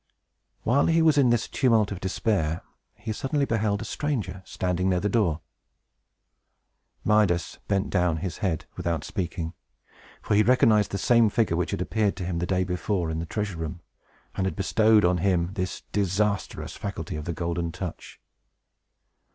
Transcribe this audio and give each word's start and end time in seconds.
While 0.63 0.87
he 0.87 1.03
was 1.03 1.15
in 1.19 1.29
this 1.29 1.47
tumult 1.47 1.91
of 1.91 1.99
despair, 1.99 2.63
he 2.95 3.13
suddenly 3.13 3.45
beheld 3.45 3.83
a 3.83 3.85
stranger 3.85 4.41
standing 4.47 4.89
near 4.89 4.99
the 4.99 5.09
door. 5.09 5.41
Midas 7.03 7.59
bent 7.67 7.91
down 7.91 8.17
his 8.17 8.39
head, 8.39 8.65
without 8.75 9.03
speaking; 9.03 9.53
for 10.19 10.33
he 10.33 10.41
recognized 10.41 10.89
the 10.89 10.97
same 10.97 11.29
figure 11.29 11.55
which 11.55 11.69
had 11.69 11.81
appeared 11.83 12.15
to 12.15 12.25
him, 12.25 12.39
the 12.39 12.47
day 12.47 12.63
before, 12.63 13.11
in 13.11 13.19
the 13.19 13.27
treasure 13.27 13.57
room, 13.57 13.79
and 14.33 14.47
had 14.47 14.55
bestowed 14.55 15.05
on 15.05 15.19
him 15.19 15.51
this 15.53 15.81
disastrous 15.91 16.75
faculty 16.75 17.15
of 17.15 17.25
the 17.25 17.33
Golden 17.33 17.71
Touch. 17.71 18.19